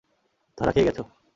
[0.57, 1.03] ধরা খেয়ে গেছো।